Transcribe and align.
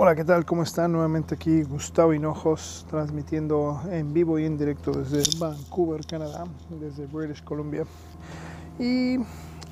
Hola, 0.00 0.14
¿qué 0.14 0.24
tal? 0.24 0.46
¿Cómo 0.46 0.62
están? 0.62 0.92
Nuevamente 0.92 1.34
aquí 1.34 1.64
Gustavo 1.64 2.14
Hinojos, 2.14 2.86
transmitiendo 2.88 3.82
en 3.90 4.14
vivo 4.14 4.38
y 4.38 4.44
en 4.44 4.56
directo 4.56 4.92
desde 4.92 5.24
Vancouver, 5.40 6.06
Canadá, 6.06 6.44
desde 6.70 7.04
British 7.06 7.42
Columbia. 7.42 7.84
Y 8.78 9.16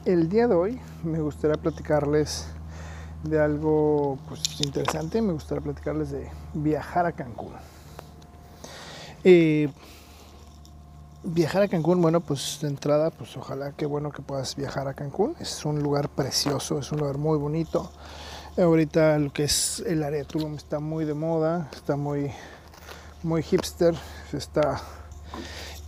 el 0.05 0.29
día 0.29 0.48
de 0.48 0.57
hoy 0.57 0.81
me 1.05 1.20
gustaría 1.20 1.55
platicarles 1.55 2.48
de 3.23 3.39
algo 3.39 4.19
pues, 4.29 4.61
interesante, 4.62 5.23
me 5.23 5.33
gustaría 5.33 5.62
platicarles 5.62 6.11
de 6.11 6.29
viajar 6.55 7.06
a 7.06 7.12
Cancún. 7.12 7.53
Eh, 9.23 9.69
viajar 11.23 11.62
a 11.62 11.69
Cancún, 11.69 12.03
bueno, 12.03 12.19
pues 12.19 12.59
de 12.61 12.67
entrada, 12.67 13.12
pues 13.12 13.37
ojalá 13.37 13.70
que 13.70 13.87
bueno 13.87 14.11
que 14.11 14.23
puedas 14.23 14.56
viajar 14.56 14.89
a 14.89 14.95
Cancún. 14.95 15.37
Es 15.39 15.65
un 15.65 15.81
lugar 15.84 16.09
precioso, 16.09 16.81
es 16.81 16.91
un 16.91 16.98
lugar 16.98 17.17
muy 17.17 17.39
bonito. 17.39 17.93
Ahorita 18.59 19.19
lo 19.19 19.33
que 19.34 19.45
es 19.45 19.80
el 19.87 20.02
área 20.02 20.20
de 20.20 20.24
Tulum 20.24 20.55
está 20.55 20.80
muy 20.80 21.05
de 21.05 21.12
moda, 21.12 21.69
está 21.74 21.97
muy, 21.97 22.33
muy 23.23 23.42
hipster, 23.42 23.95
se 24.30 24.38
está 24.38 24.80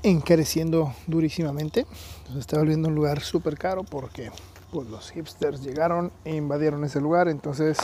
encareciendo 0.03 0.93
durísimamente. 1.07 1.87
Se 2.31 2.39
está 2.39 2.59
volviendo 2.59 2.89
un 2.89 2.95
lugar 2.95 3.21
súper 3.21 3.57
caro 3.57 3.85
porque 3.85 4.31
pues, 4.71 4.87
los 4.89 5.11
hipsters 5.11 5.63
llegaron 5.63 6.13
e 6.27 6.37
invadieron 6.37 6.85
ese 6.85 7.01
lugar. 7.01 7.29
Entonces, 7.29 7.79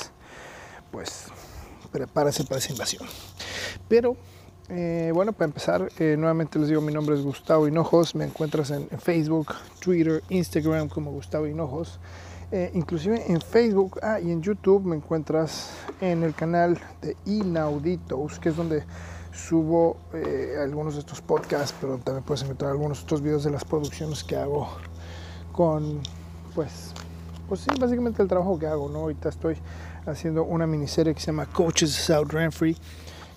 pues 0.90 1.28
prepárese 1.90 2.44
para 2.44 2.58
esa 2.58 2.72
invasión. 2.72 3.08
Pero 3.88 4.18
eh, 4.68 5.12
bueno, 5.14 5.32
para 5.32 5.46
empezar, 5.46 5.90
eh, 5.98 6.16
nuevamente 6.18 6.58
les 6.58 6.68
digo, 6.68 6.82
mi 6.82 6.92
nombre 6.92 7.14
es 7.14 7.22
Gustavo 7.22 7.66
Hinojos, 7.68 8.14
me 8.14 8.26
encuentras 8.26 8.70
en 8.70 8.88
Facebook, 9.00 9.54
Twitter, 9.80 10.22
Instagram 10.28 10.90
como 10.90 11.10
Gustavo 11.10 11.46
Hinojos. 11.46 11.98
Eh, 12.52 12.70
inclusive 12.74 13.32
en 13.32 13.40
Facebook 13.40 13.98
ah, 14.02 14.20
y 14.20 14.30
en 14.30 14.42
YouTube 14.42 14.84
me 14.84 14.96
encuentras 14.96 15.70
en 16.00 16.22
el 16.22 16.34
canal 16.34 16.78
de 17.00 17.16
Inauditos, 17.24 18.38
que 18.38 18.50
es 18.50 18.56
donde 18.56 18.84
subo 19.32 19.96
eh, 20.12 20.56
algunos 20.62 20.94
de 20.94 21.00
estos 21.00 21.20
podcasts, 21.20 21.74
pero 21.80 21.98
también 21.98 22.24
puedes 22.24 22.42
encontrar 22.44 22.70
algunos 22.70 23.02
otros 23.02 23.20
videos 23.20 23.44
de 23.44 23.50
las 23.50 23.64
producciones 23.64 24.22
que 24.22 24.36
hago 24.36 24.68
con, 25.52 26.00
pues, 26.54 26.92
pues 27.48 27.60
sí, 27.60 27.70
básicamente 27.78 28.22
el 28.22 28.28
trabajo 28.28 28.58
que 28.58 28.66
hago, 28.66 28.88
¿no? 28.88 29.00
Ahorita 29.00 29.28
estoy 29.28 29.56
haciendo 30.06 30.44
una 30.44 30.66
miniserie 30.66 31.14
que 31.14 31.20
se 31.20 31.26
llama 31.26 31.46
Coaches 31.46 31.90
South 31.90 32.28
Renfrey, 32.28 32.76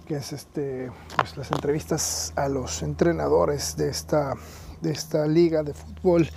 que 0.06 0.16
es 0.16 0.34
este, 0.34 0.92
pues 1.16 1.36
las 1.38 1.52
entrevistas 1.52 2.34
a 2.36 2.48
los 2.48 2.84
entrenadores 2.84 3.76
de 3.76 3.90
esta 3.90 4.36
de 4.82 4.92
esta 4.92 5.26
liga 5.28 5.64
de 5.64 5.74
fútbol, 5.74 6.30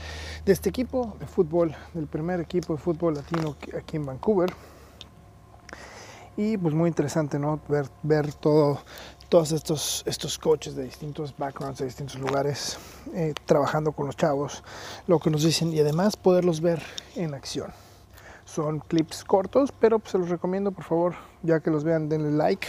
de 0.44 0.52
este 0.52 0.69
equipo 0.69 1.16
de 1.19 1.27
fútbol, 1.27 1.74
del 1.94 2.06
primer 2.06 2.41
equipo 2.41 2.74
de 2.74 2.78
fútbol 2.80 3.14
latino 3.14 3.56
aquí 3.77 3.97
en 3.97 4.06
Vancouver. 4.06 4.52
Y 6.36 6.56
pues 6.56 6.74
muy 6.74 6.88
interesante, 6.88 7.38
¿no? 7.38 7.60
Ver, 7.69 7.86
ver 8.02 8.32
todo, 8.32 8.80
todos 9.28 9.52
estos, 9.52 10.02
estos 10.06 10.38
coaches 10.38 10.74
de 10.74 10.84
distintos 10.84 11.34
backgrounds, 11.36 11.78
de 11.78 11.84
distintos 11.84 12.19
lugares, 12.19 12.78
eh, 13.14 13.34
trabajando 13.47 13.92
con 13.92 14.06
los 14.06 14.16
chavos, 14.16 14.62
lo 15.06 15.19
que 15.19 15.30
nos 15.30 15.42
dicen 15.42 15.72
y 15.72 15.80
además 15.80 16.16
poderlos 16.16 16.60
ver 16.60 16.82
en 17.14 17.34
acción. 17.34 17.70
Son 18.44 18.81
clips 18.81 19.22
cortos, 19.22 19.70
pero 19.70 19.98
pues, 19.98 20.12
se 20.12 20.19
los 20.19 20.28
recomiendo, 20.28 20.72
por 20.72 20.84
favor, 20.84 21.14
ya 21.43 21.60
que 21.60 21.70
los 21.70 21.84
vean, 21.84 22.09
denle 22.09 22.32
like. 22.32 22.66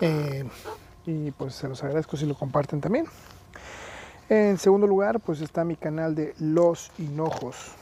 Eh, 0.00 0.44
y 1.06 1.30
pues 1.30 1.54
se 1.54 1.68
los 1.68 1.82
agradezco 1.84 2.16
si 2.16 2.26
lo 2.26 2.34
comparten 2.34 2.80
también. 2.80 3.06
En 4.30 4.56
segundo 4.56 4.86
lugar, 4.86 5.20
pues 5.20 5.42
está 5.42 5.64
mi 5.64 5.76
canal 5.76 6.14
de 6.14 6.34
Los 6.38 6.90
Hinojos. 6.98 7.72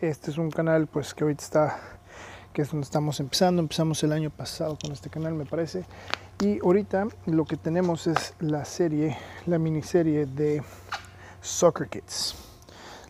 Este 0.00 0.30
es 0.30 0.38
un 0.38 0.48
canal 0.48 0.86
pues 0.86 1.12
que 1.12 1.24
ahorita 1.24 1.42
está, 1.42 1.80
que 2.52 2.62
es 2.62 2.70
donde 2.70 2.84
estamos 2.84 3.18
empezando. 3.18 3.60
Empezamos 3.60 4.00
el 4.04 4.12
año 4.12 4.30
pasado 4.30 4.78
con 4.80 4.92
este 4.92 5.10
canal, 5.10 5.34
me 5.34 5.44
parece. 5.44 5.84
Y 6.40 6.60
ahorita 6.60 7.08
lo 7.26 7.44
que 7.46 7.56
tenemos 7.56 8.06
es 8.06 8.34
la 8.38 8.64
serie, 8.64 9.18
la 9.46 9.58
miniserie 9.58 10.26
de 10.26 10.62
Soccer 11.40 11.88
Kids. 11.88 12.36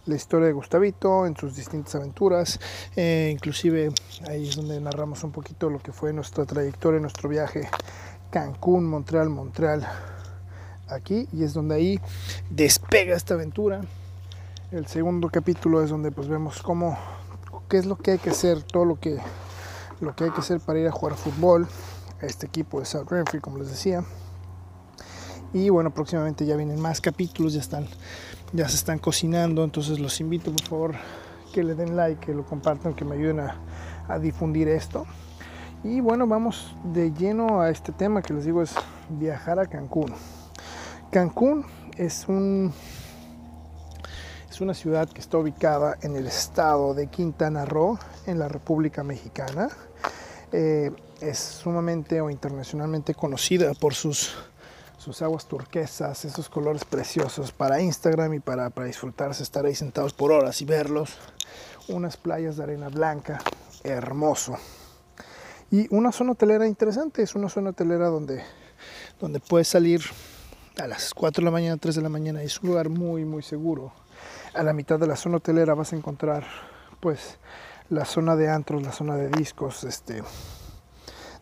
La 0.06 0.16
historia 0.16 0.46
de 0.46 0.54
Gustavito 0.54 1.26
en 1.26 1.36
sus 1.36 1.54
distintas 1.54 1.94
aventuras. 1.94 2.58
Eh, 2.96 3.28
inclusive 3.30 3.90
ahí 4.26 4.48
es 4.48 4.56
donde 4.56 4.80
narramos 4.80 5.22
un 5.24 5.32
poquito 5.32 5.68
lo 5.68 5.78
que 5.78 5.92
fue 5.92 6.14
nuestra 6.14 6.46
trayectoria, 6.46 7.00
nuestro 7.00 7.28
viaje 7.28 7.68
Cancún, 8.30 8.86
Montreal, 8.86 9.28
Montreal, 9.28 9.86
aquí 10.88 11.28
y 11.32 11.44
es 11.44 11.54
donde 11.54 11.74
ahí 11.74 12.00
despega 12.50 13.16
esta 13.16 13.34
aventura. 13.34 13.80
El 14.70 14.86
segundo 14.86 15.28
capítulo 15.30 15.82
es 15.82 15.90
donde 15.90 16.10
pues 16.10 16.28
vemos 16.28 16.62
cómo 16.62 16.98
qué 17.68 17.78
es 17.78 17.86
lo 17.86 17.96
que 17.96 18.12
hay 18.12 18.18
que 18.18 18.30
hacer, 18.30 18.62
todo 18.62 18.84
lo 18.84 18.98
que 18.98 19.18
lo 20.00 20.14
que 20.14 20.24
hay 20.24 20.30
que 20.30 20.40
hacer 20.40 20.60
para 20.60 20.78
ir 20.78 20.86
a 20.86 20.92
jugar 20.92 21.16
fútbol 21.16 21.66
este 22.20 22.46
equipo 22.46 22.80
de 22.80 22.86
South 22.86 23.08
Renfrey, 23.08 23.40
como 23.40 23.58
les 23.58 23.68
decía. 23.68 24.04
Y 25.52 25.70
bueno, 25.70 25.92
próximamente 25.92 26.44
ya 26.44 26.56
vienen 26.56 26.80
más 26.80 27.00
capítulos, 27.00 27.54
ya 27.54 27.60
están 27.60 27.86
ya 28.52 28.68
se 28.68 28.76
están 28.76 28.98
cocinando, 28.98 29.64
entonces 29.64 29.98
los 29.98 30.20
invito 30.20 30.50
por 30.52 30.66
favor 30.66 30.94
que 31.52 31.62
le 31.62 31.74
den 31.74 31.96
like, 31.96 32.24
que 32.24 32.34
lo 32.34 32.44
compartan, 32.44 32.94
que 32.94 33.04
me 33.04 33.14
ayuden 33.14 33.40
a 33.40 34.18
difundir 34.18 34.68
esto. 34.68 35.06
Y 35.84 36.00
bueno, 36.00 36.26
vamos 36.26 36.74
de 36.82 37.12
lleno 37.12 37.60
a 37.60 37.70
este 37.70 37.92
tema 37.92 38.20
que 38.20 38.34
les 38.34 38.44
digo 38.44 38.62
es 38.62 38.74
viajar 39.10 39.60
a 39.60 39.66
Cancún. 39.66 40.12
Cancún 41.10 41.64
es 41.96 42.28
un 42.28 42.70
es 44.50 44.60
una 44.60 44.74
ciudad 44.74 45.08
que 45.08 45.20
está 45.20 45.38
ubicada 45.38 45.96
en 46.02 46.16
el 46.16 46.26
estado 46.26 46.92
de 46.92 47.06
Quintana 47.06 47.64
Roo, 47.64 47.98
en 48.26 48.38
la 48.38 48.48
República 48.48 49.02
Mexicana. 49.02 49.70
Eh, 50.52 50.90
es 51.22 51.38
sumamente 51.38 52.20
o 52.20 52.28
internacionalmente 52.28 53.14
conocida 53.14 53.72
por 53.72 53.94
sus, 53.94 54.34
sus 54.98 55.22
aguas 55.22 55.46
turquesas, 55.46 56.26
esos 56.26 56.50
colores 56.50 56.84
preciosos 56.84 57.52
para 57.52 57.80
Instagram 57.80 58.34
y 58.34 58.40
para, 58.40 58.68
para 58.68 58.86
disfrutarse, 58.86 59.42
estar 59.42 59.64
ahí 59.64 59.74
sentados 59.74 60.12
por 60.12 60.30
horas 60.30 60.60
y 60.60 60.66
verlos. 60.66 61.16
Unas 61.88 62.18
playas 62.18 62.58
de 62.58 62.64
arena 62.64 62.90
blanca, 62.90 63.38
hermoso. 63.82 64.58
Y 65.70 65.86
una 65.94 66.12
zona 66.12 66.32
hotelera 66.32 66.66
interesante, 66.66 67.22
es 67.22 67.34
una 67.34 67.48
zona 67.48 67.70
hotelera 67.70 68.08
donde, 68.08 68.42
donde 69.20 69.40
puedes 69.40 69.68
salir 69.68 70.02
a 70.78 70.86
las 70.86 71.12
4 71.12 71.42
de 71.42 71.44
la 71.44 71.50
mañana, 71.50 71.76
3 71.76 71.96
de 71.96 72.02
la 72.02 72.08
mañana. 72.08 72.42
Es 72.42 72.62
un 72.62 72.70
lugar 72.70 72.88
muy, 72.88 73.24
muy 73.24 73.42
seguro. 73.42 73.92
A 74.54 74.62
la 74.62 74.72
mitad 74.72 74.98
de 74.98 75.06
la 75.06 75.16
zona 75.16 75.38
hotelera 75.38 75.74
vas 75.74 75.92
a 75.92 75.96
encontrar, 75.96 76.44
pues, 77.00 77.38
la 77.90 78.04
zona 78.04 78.36
de 78.36 78.48
antros, 78.48 78.82
la 78.82 78.92
zona 78.92 79.16
de 79.16 79.28
discos, 79.28 79.82
este, 79.84 80.22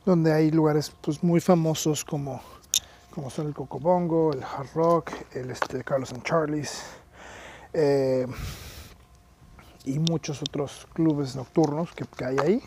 donde 0.04 0.32
hay 0.32 0.50
lugares, 0.50 0.92
pues, 1.02 1.22
muy 1.22 1.40
famosos 1.40 2.04
como, 2.04 2.40
como 3.14 3.28
son 3.28 3.48
el 3.48 3.54
Cocobongo, 3.54 4.32
el 4.32 4.42
Hard 4.42 4.68
Rock, 4.74 5.12
el 5.32 5.50
este, 5.50 5.84
Carlos 5.84 6.12
and 6.12 6.22
Charlie's, 6.22 6.82
eh, 7.74 8.26
y 9.84 9.98
muchos 9.98 10.40
otros 10.40 10.88
clubes 10.94 11.36
nocturnos 11.36 11.92
que, 11.92 12.06
que 12.06 12.24
hay 12.24 12.36
ahí. 12.42 12.62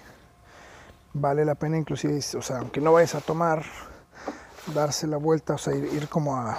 Vale 1.13 1.43
la 1.45 1.55
pena, 1.55 1.77
inclusive, 1.77 2.19
o 2.37 2.41
sea, 2.41 2.59
aunque 2.59 2.79
no 2.79 2.93
vayas 2.93 3.15
a 3.15 3.21
tomar 3.21 3.63
darse 4.73 5.07
la 5.07 5.17
vuelta, 5.17 5.55
o 5.55 5.57
sea, 5.57 5.75
ir, 5.75 6.07
como 6.07 6.35
a, 6.35 6.57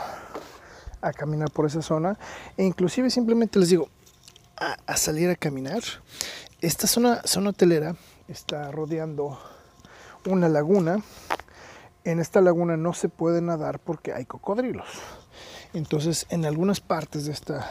a, 1.01 1.12
caminar 1.12 1.51
por 1.51 1.67
esa 1.67 1.83
zona. 1.83 2.19
E 2.57 2.65
inclusive 2.65 3.11
simplemente 3.11 3.59
les 3.59 3.71
digo, 3.71 3.89
a, 4.57 4.97
salir 4.97 5.31
a 5.31 5.37
caminar. 5.37 5.83
Esta 6.61 6.87
zona, 6.87 7.23
zona 7.25 7.51
hotelera 7.51 7.97
está 8.29 8.71
rodeando 8.71 9.39
una 10.27 10.49
laguna. 10.49 11.03
En 12.05 12.21
esta 12.21 12.41
laguna 12.41 12.77
no 12.77 12.93
se 12.93 13.09
puede 13.09 13.41
nadar 13.41 13.79
porque 13.79 14.13
hay 14.13 14.27
cocodrilos. 14.27 14.89
Entonces, 15.73 16.27
en 16.31 16.45
algunas 16.45 16.81
partes 16.81 17.27
de 17.27 17.33
esta, 17.33 17.71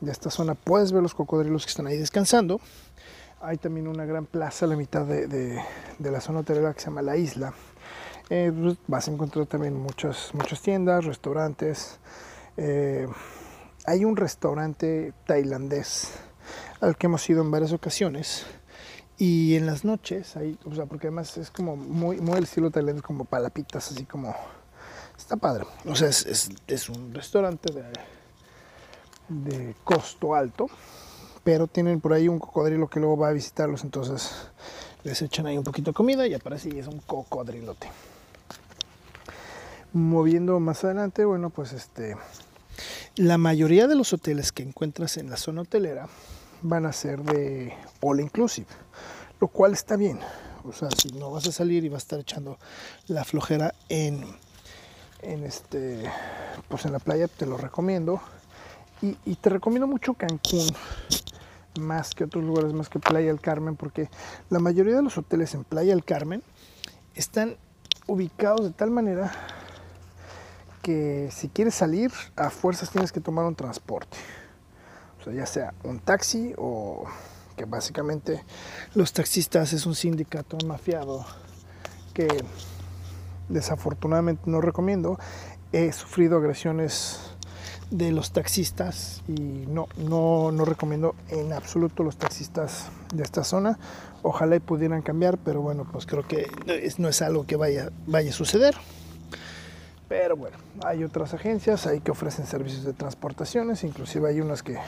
de 0.00 0.12
esta 0.12 0.30
zona 0.30 0.54
puedes 0.54 0.92
ver 0.92 1.02
los 1.02 1.14
cocodrilos 1.14 1.64
que 1.64 1.70
están 1.70 1.86
ahí 1.86 1.98
descansando. 1.98 2.60
Hay 3.40 3.58
también 3.58 3.88
una 3.88 4.06
gran 4.06 4.24
plaza 4.24 4.64
a 4.64 4.68
la 4.68 4.76
mitad 4.76 5.04
de, 5.04 5.26
de, 5.26 5.60
de 5.98 6.10
la 6.10 6.20
zona 6.20 6.40
hotelera 6.40 6.72
que 6.72 6.80
se 6.80 6.86
llama 6.86 7.02
La 7.02 7.16
Isla 7.16 7.52
eh, 8.30 8.52
pues, 8.58 8.78
vas 8.86 9.08
a 9.08 9.10
encontrar 9.10 9.46
también 9.46 9.74
muchas, 9.76 10.30
muchas 10.34 10.60
tiendas, 10.62 11.04
restaurantes. 11.04 11.98
Eh, 12.56 13.06
hay 13.84 14.04
un 14.04 14.16
restaurante 14.16 15.12
tailandés 15.26 16.12
al 16.80 16.96
que 16.96 17.06
hemos 17.06 17.28
ido 17.28 17.42
en 17.42 17.50
varias 17.50 17.72
ocasiones. 17.72 18.46
Y 19.18 19.54
en 19.56 19.66
las 19.66 19.84
noches, 19.84 20.36
ahí, 20.36 20.58
o 20.64 20.74
sea, 20.74 20.86
porque 20.86 21.08
además 21.08 21.36
es 21.36 21.50
como 21.50 21.76
muy, 21.76 22.20
muy 22.20 22.38
el 22.38 22.44
estilo 22.44 22.70
tailandés, 22.70 23.02
como 23.02 23.24
palapitas, 23.24 23.92
así 23.92 24.04
como. 24.04 24.34
Está 25.16 25.36
padre. 25.36 25.64
O 25.84 25.94
sea, 25.94 26.08
es, 26.08 26.50
es, 26.66 26.88
un 26.88 27.14
restaurante 27.14 27.72
de, 27.72 27.84
de 29.28 29.76
costo 29.84 30.34
alto, 30.34 30.66
pero 31.44 31.68
tienen 31.68 32.00
por 32.00 32.14
ahí 32.14 32.26
un 32.26 32.40
cocodrilo 32.40 32.88
que 32.88 32.98
luego 32.98 33.18
va 33.18 33.28
a 33.28 33.32
visitarlos, 33.32 33.84
entonces 33.84 34.48
les 35.04 35.22
echan 35.22 35.46
ahí 35.46 35.56
un 35.56 35.62
poquito 35.62 35.92
de 35.92 35.94
comida 35.94 36.26
y 36.26 36.34
aparece 36.34 36.70
y 36.74 36.80
es 36.80 36.88
un 36.88 36.98
cocodrilote 36.98 37.88
moviendo 39.94 40.58
más 40.58 40.84
adelante, 40.84 41.24
bueno, 41.24 41.50
pues 41.50 41.72
este, 41.72 42.16
la 43.14 43.38
mayoría 43.38 43.86
de 43.86 43.94
los 43.94 44.12
hoteles 44.12 44.50
que 44.52 44.64
encuentras 44.64 45.16
en 45.16 45.30
la 45.30 45.36
zona 45.36 45.62
hotelera 45.62 46.08
van 46.62 46.84
a 46.84 46.92
ser 46.92 47.22
de 47.22 47.72
all 48.00 48.20
inclusive, 48.20 48.66
lo 49.40 49.48
cual 49.48 49.72
está 49.72 49.96
bien. 49.96 50.18
O 50.64 50.72
sea, 50.72 50.88
si 50.90 51.10
no 51.10 51.30
vas 51.30 51.46
a 51.46 51.52
salir 51.52 51.84
y 51.84 51.88
vas 51.88 52.02
a 52.02 52.04
estar 52.04 52.20
echando 52.20 52.58
la 53.06 53.24
flojera 53.24 53.74
en, 53.88 54.24
en 55.22 55.44
este, 55.44 56.10
pues 56.68 56.86
en 56.86 56.92
la 56.92 56.98
playa, 56.98 57.28
te 57.28 57.46
lo 57.46 57.56
recomiendo. 57.56 58.20
Y, 59.00 59.16
y 59.24 59.36
te 59.36 59.50
recomiendo 59.50 59.86
mucho 59.86 60.14
Cancún, 60.14 60.66
más 61.78 62.14
que 62.14 62.24
otros 62.24 62.42
lugares, 62.42 62.72
más 62.72 62.88
que 62.88 62.98
Playa 62.98 63.28
del 63.28 63.40
Carmen, 63.40 63.76
porque 63.76 64.08
la 64.48 64.58
mayoría 64.58 64.96
de 64.96 65.02
los 65.02 65.18
hoteles 65.18 65.54
en 65.54 65.64
Playa 65.64 65.90
del 65.90 66.04
Carmen 66.04 66.42
están 67.14 67.56
ubicados 68.06 68.64
de 68.64 68.70
tal 68.70 68.90
manera 68.90 69.32
que 70.84 71.30
si 71.32 71.48
quieres 71.48 71.74
salir, 71.74 72.12
a 72.36 72.50
fuerzas 72.50 72.90
tienes 72.90 73.10
que 73.10 73.18
tomar 73.18 73.46
un 73.46 73.54
transporte. 73.56 74.16
O 75.18 75.24
sea, 75.24 75.32
ya 75.32 75.46
sea 75.46 75.74
un 75.82 75.98
taxi 75.98 76.52
o 76.58 77.06
que 77.56 77.64
básicamente 77.64 78.44
los 78.94 79.14
taxistas 79.14 79.72
es 79.72 79.86
un 79.86 79.94
sindicato 79.94 80.58
mafiado 80.66 81.24
que 82.12 82.28
desafortunadamente 83.48 84.42
no 84.44 84.60
recomiendo. 84.60 85.18
He 85.72 85.90
sufrido 85.92 86.36
agresiones 86.36 87.18
de 87.90 88.12
los 88.12 88.32
taxistas 88.32 89.22
y 89.26 89.40
no, 89.40 89.88
no, 89.96 90.52
no 90.52 90.66
recomiendo 90.66 91.14
en 91.30 91.54
absoluto 91.54 92.02
los 92.02 92.18
taxistas 92.18 92.90
de 93.14 93.22
esta 93.22 93.42
zona. 93.42 93.78
Ojalá 94.22 94.56
y 94.56 94.60
pudieran 94.60 95.00
cambiar, 95.00 95.38
pero 95.38 95.62
bueno, 95.62 95.86
pues 95.90 96.04
creo 96.04 96.28
que 96.28 96.50
no 96.98 97.08
es 97.08 97.22
algo 97.22 97.46
que 97.46 97.56
vaya, 97.56 97.90
vaya 98.06 98.30
a 98.30 98.34
suceder. 98.34 98.74
Pero 100.08 100.36
bueno, 100.36 100.56
hay 100.84 101.02
otras 101.02 101.34
agencias 101.34 101.86
ahí 101.86 102.00
que 102.00 102.10
ofrecen 102.10 102.46
servicios 102.46 102.84
de 102.84 102.92
transportaciones, 102.92 103.84
inclusive 103.84 104.28
hay 104.28 104.40
unas 104.40 104.62
que, 104.62 104.78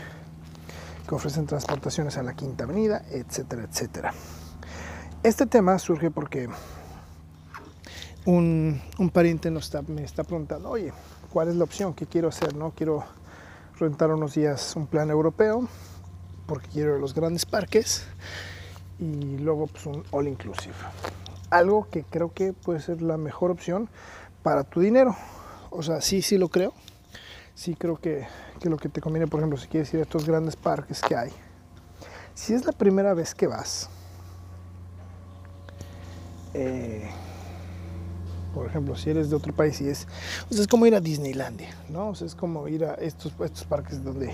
que 1.08 1.14
ofrecen 1.14 1.46
transportaciones 1.46 2.18
a 2.18 2.22
la 2.22 2.34
Quinta 2.34 2.64
Avenida, 2.64 3.02
etcétera, 3.10 3.64
etcétera. 3.64 4.12
Este 5.22 5.46
tema 5.46 5.78
surge 5.78 6.10
porque 6.10 6.48
un, 8.26 8.80
un 8.98 9.10
pariente 9.10 9.50
nos 9.50 9.64
está, 9.64 9.82
me 9.82 10.04
está 10.04 10.22
preguntando, 10.22 10.68
oye, 10.68 10.92
¿cuál 11.32 11.48
es 11.48 11.56
la 11.56 11.64
opción? 11.64 11.94
¿Qué 11.94 12.06
quiero 12.06 12.28
hacer? 12.28 12.54
No 12.54 12.72
quiero 12.72 13.04
rentar 13.78 14.10
unos 14.10 14.34
días 14.34 14.76
un 14.76 14.86
plan 14.86 15.10
europeo 15.10 15.68
porque 16.46 16.68
quiero 16.68 16.98
los 16.98 17.14
grandes 17.14 17.44
parques 17.44 18.04
y 18.98 19.38
luego 19.38 19.66
pues 19.66 19.86
un 19.86 20.04
all 20.10 20.28
inclusive. 20.28 20.74
Algo 21.50 21.88
que 21.90 22.04
creo 22.04 22.32
que 22.32 22.52
puede 22.52 22.80
ser 22.80 23.02
la 23.02 23.16
mejor 23.16 23.50
opción 23.50 23.88
para 24.46 24.62
tu 24.62 24.78
dinero. 24.78 25.16
O 25.70 25.82
sea, 25.82 26.00
sí, 26.00 26.22
sí 26.22 26.38
lo 26.38 26.48
creo. 26.48 26.72
Sí 27.56 27.75
creo 27.75 27.96
que, 27.96 28.28
que 28.60 28.70
lo 28.70 28.76
que 28.76 28.88
te 28.88 29.00
conviene, 29.00 29.26
por 29.26 29.40
ejemplo, 29.40 29.58
si 29.58 29.66
quieres 29.66 29.93
ir 29.93 29.98
a 29.98 30.02
estos 30.04 30.25
grandes 30.25 30.54
parques 30.54 31.00
que 31.00 31.16
hay. 31.16 31.32
Si 32.32 32.54
es 32.54 32.64
la 32.64 32.70
primera 32.70 33.12
vez 33.12 33.34
que 33.34 33.48
vas, 33.48 33.90
eh, 36.54 37.10
por 38.54 38.66
ejemplo, 38.66 38.94
si 38.94 39.10
eres 39.10 39.31
de 39.31 39.34
otro 39.34 39.52
país 39.52 39.81
y 39.81 39.88
es, 39.88 40.06
o 40.49 40.54
sea, 40.54 40.62
es 40.62 40.69
como 40.69 40.87
ir 40.87 40.94
a 40.94 41.00
Disneylandia, 41.00 41.75
¿no? 41.88 42.10
O 42.10 42.14
sea, 42.14 42.28
es 42.28 42.37
como 42.37 42.69
ir 42.69 42.84
a 42.84 42.94
estos, 42.94 43.32
estos 43.40 43.64
parques 43.64 44.04
donde 44.04 44.32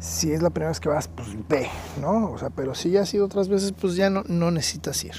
si 0.00 0.32
es 0.32 0.42
la 0.42 0.50
primera 0.50 0.70
vez 0.70 0.80
que 0.80 0.88
vas, 0.88 1.06
pues 1.06 1.28
ve, 1.48 1.68
¿no? 2.00 2.32
O 2.32 2.38
sea, 2.38 2.50
pero 2.50 2.74
si 2.74 2.90
ya 2.90 3.02
has 3.02 3.14
ido 3.14 3.24
otras 3.24 3.48
veces, 3.48 3.70
pues 3.70 3.94
ya 3.94 4.10
no, 4.10 4.24
no 4.26 4.50
necesitas 4.50 5.04
ir. 5.04 5.14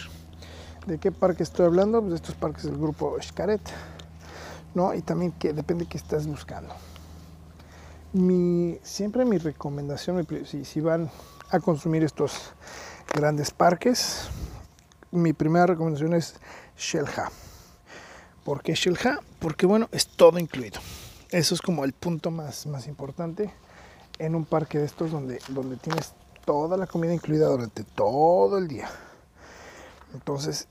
¿De 0.85 0.97
qué 0.97 1.13
parque 1.13 1.43
estoy 1.43 1.65
hablando? 1.65 2.01
Pues 2.01 2.09
de 2.09 2.15
estos 2.17 2.35
parques 2.35 2.63
del 2.63 2.75
grupo 2.75 3.15
Xcaret, 3.21 3.61
¿no? 4.73 4.93
Y 4.93 5.01
también 5.01 5.31
que 5.31 5.53
depende 5.53 5.85
de 5.85 5.89
qué 5.89 5.97
estás 5.97 6.27
buscando. 6.27 6.73
Mi, 8.13 8.79
siempre 8.83 9.25
mi 9.25 9.37
recomendación, 9.37 10.25
si, 10.45 10.81
van 10.81 11.09
a 11.49 11.59
consumir 11.59 12.03
estos 12.03 12.53
grandes 13.13 13.51
parques, 13.51 14.29
mi 15.11 15.33
primera 15.33 15.67
recomendación 15.67 16.13
es 16.13 16.35
Shelha. 16.77 17.31
¿Por 18.43 18.61
qué? 18.61 18.75
Porque 19.39 19.65
bueno, 19.65 19.89
es 19.91 20.07
todo 20.07 20.39
incluido. 20.39 20.79
Eso 21.31 21.53
es 21.53 21.61
como 21.61 21.83
el 21.83 21.93
punto 21.93 22.31
más, 22.31 22.65
más 22.65 22.87
importante 22.87 23.53
en 24.19 24.35
un 24.35 24.45
parque 24.45 24.79
de 24.79 24.85
estos 24.85 25.11
donde, 25.11 25.39
donde 25.49 25.77
tienes 25.77 26.13
toda 26.45 26.77
la 26.77 26.87
comida 26.87 27.13
incluida 27.13 27.47
durante 27.47 27.83
todo 27.83 28.57
el 28.57 28.69
día. 28.69 28.89
Entonces, 30.13 30.67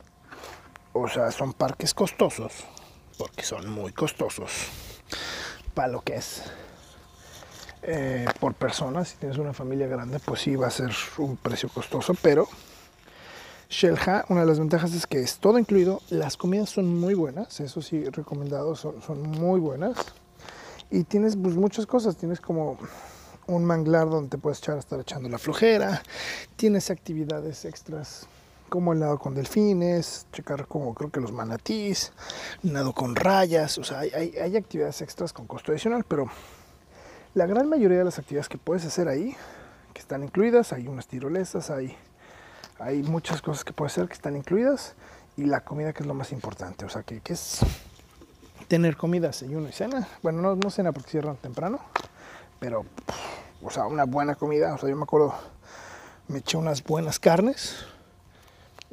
o 0.95 1.07
sea, 1.09 1.31
son 1.31 1.53
parques 1.53 1.93
costosos, 1.93 2.65
porque 3.19 3.43
son 3.43 3.71
muy 3.71 3.93
costosos 3.93 4.51
para 5.75 5.89
lo 5.89 6.01
que 6.03 6.17
es. 6.17 6.43
Eh, 7.83 8.27
por 8.41 8.55
persona, 8.55 9.05
si 9.05 9.17
tienes 9.17 9.39
una 9.39 9.53
familia 9.53 9.87
grande, 9.87 10.19
pues 10.19 10.41
sí 10.41 10.57
va 10.57 10.67
a 10.67 10.71
ser 10.71 10.91
un 11.19 11.37
precio 11.37 11.69
costoso, 11.69 12.15
pero 12.21 12.49
Shelha, 13.69 14.25
una 14.29 14.41
de 14.41 14.47
las 14.47 14.59
ventajas 14.59 14.93
es 14.93 15.07
que 15.07 15.21
es 15.21 15.39
todo 15.39 15.59
incluido, 15.59 16.01
las 16.11 16.37
comidas 16.37 16.71
son 16.71 16.99
muy 16.99 17.15
buenas, 17.15 17.61
eso 17.61 17.83
sí, 17.83 18.05
recomendado, 18.11 18.75
son, 18.75 19.01
son 19.03 19.23
muy 19.23 19.61
buenas, 19.61 19.99
y 20.91 21.05
tienes 21.05 21.37
pues, 21.37 21.55
muchas 21.55 21.87
cosas, 21.87 22.17
tienes 22.17 22.41
como 22.41 22.79
un 23.47 23.65
manglar 23.65 24.11
donde 24.11 24.31
te 24.31 24.39
puedes 24.39 24.59
echar 24.59 24.77
a 24.77 24.81
estar 24.81 24.99
echando 24.99 25.29
la 25.29 25.39
flojera, 25.39 26.03
tienes 26.57 26.91
actividades 26.91 27.65
extras 27.65 28.27
como 28.69 28.93
el 28.93 29.01
nado 29.01 29.19
con 29.19 29.35
delfines, 29.35 30.27
checar 30.33 30.67
como 30.67 30.95
creo 30.95 31.11
que 31.11 31.21
los 31.21 31.33
manatís, 31.33 32.13
nado 32.63 32.93
con 32.93 33.17
rayas, 33.17 33.79
o 33.79 33.85
sea, 33.85 34.01
hay, 34.01 34.11
hay, 34.11 34.37
hay, 34.37 34.57
actividades 34.57 35.01
extras 35.03 35.33
con 35.33 35.47
costo 35.47 35.73
adicional, 35.73 36.05
pero 36.07 36.27
la 37.35 37.47
gran 37.47 37.69
mayoría 37.69 37.99
de 37.99 38.05
las 38.05 38.19
actividades 38.19 38.49
que 38.49 38.59
puedes 38.59 38.85
hacer 38.85 39.09
ahí, 39.09 39.37
que 39.93 40.01
están 40.01 40.23
incluidas, 40.23 40.73
hay 40.73 40.89
unas 40.89 41.07
tirolesas, 41.07 41.71
hay, 41.71 41.97
hay 42.79 43.03
muchas 43.03 43.43
cosas 43.43 43.65
que 43.65 43.73
puedes 43.73 43.93
hacer 43.93 44.09
que 44.09 44.15
están 44.15 44.37
incluidas, 44.37 44.95
y 45.37 45.45
la 45.45 45.61
comida 45.61 45.93
que 45.93 46.03
es 46.03 46.07
lo 46.07 46.15
más 46.15 46.33
importante, 46.33 46.85
o 46.85 46.89
sea, 46.89 47.03
que, 47.03 47.21
que 47.21 47.35
es 47.35 47.61
tener 48.69 48.97
comida, 48.97 49.29
desayuno 49.29 49.69
y 49.69 49.73
cena, 49.73 50.09
bueno, 50.23 50.41
no, 50.41 50.57
no 50.57 50.71
cena 50.71 50.93
porque 50.93 51.11
cierran 51.11 51.37
temprano, 51.37 51.81
pero, 52.59 52.85
o 53.63 53.71
sea, 53.71 53.87
una 53.87 54.05
buena 54.05 54.35
comida, 54.35 54.75
o 54.75 54.79
sea, 54.79 54.89
yo 54.89 54.97
me 54.97 55.05
acuerdo, 55.05 55.35
me 56.29 56.39
eché 56.39 56.57
unas 56.57 56.83
buenas 56.83 57.19
carnes, 57.19 57.87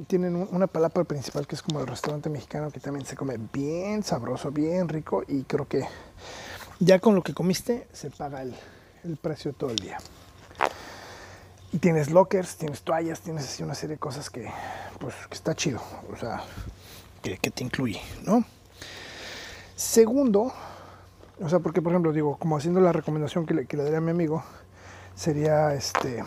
tienen 0.08 0.36
una 0.52 0.68
palapa 0.68 1.04
principal 1.04 1.46
que 1.48 1.56
es 1.56 1.62
como 1.62 1.80
el 1.80 1.88
restaurante 1.88 2.30
mexicano 2.30 2.72
que 2.72 2.80
también 2.80 3.06
se 3.06 3.16
come 3.16 3.38
bien 3.52 4.04
sabroso, 4.04 4.52
bien 4.52 4.90
rico 4.90 5.24
y 5.28 5.44
creo 5.44 5.68
que 5.68 5.86
ya 6.80 7.00
con 7.00 7.16
lo 7.16 7.22
que 7.22 7.34
comiste 7.34 7.88
se 7.94 8.10
paga 8.10 8.42
el, 8.42 8.56
el 9.04 9.18
precio 9.18 9.54
todo 9.54 9.70
el 9.70 9.78
día. 9.78 9.98
Y 11.72 11.80
tienes 11.80 12.12
lockers, 12.12 12.58
tienes 12.58 12.82
toallas, 12.82 13.22
tienes 13.22 13.46
así 13.46 13.64
una 13.64 13.74
serie 13.74 13.96
de 13.96 14.00
cosas 14.00 14.30
que, 14.30 14.48
pues, 15.00 15.16
que 15.28 15.34
está 15.34 15.56
chido, 15.56 15.82
o 16.12 16.16
sea, 16.16 16.44
que, 17.22 17.38
te 17.38 17.64
incluye, 17.64 18.00
¿no? 18.26 18.44
Segundo, 19.76 20.54
o 21.42 21.50
sea, 21.50 21.60
porque 21.60 21.82
por 21.82 21.92
ejemplo, 21.92 22.12
digo, 22.12 22.38
como 22.38 22.58
haciendo 22.58 22.80
la 22.80 22.92
recomendación 22.92 23.46
que 23.46 23.56
le, 23.56 23.66
que 23.66 23.78
le 23.78 23.84
daría 23.84 23.98
a 23.98 24.02
mi 24.02 24.12
amigo, 24.12 24.44
sería 25.16 25.74
este, 25.74 26.24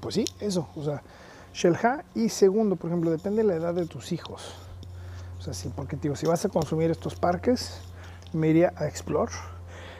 pues 0.00 0.14
sí, 0.14 0.24
eso, 0.40 0.68
o 0.74 0.84
sea, 0.84 1.02
Shelha. 1.52 2.04
Y 2.14 2.28
segundo, 2.28 2.76
por 2.76 2.90
ejemplo, 2.90 3.10
depende 3.10 3.42
de 3.42 3.48
la 3.48 3.54
edad 3.54 3.74
de 3.74 3.86
tus 3.86 4.12
hijos. 4.12 4.54
O 5.38 5.42
sea, 5.42 5.54
sí, 5.54 5.70
porque 5.74 5.96
digo, 5.96 6.16
si 6.16 6.26
vas 6.26 6.44
a 6.44 6.48
consumir 6.48 6.90
estos 6.90 7.14
parques, 7.14 7.80
me 8.32 8.48
iría 8.48 8.72
a 8.76 8.86
Explore. 8.86 9.32